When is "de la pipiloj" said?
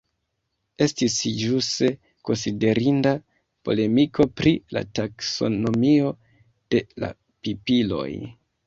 6.75-8.11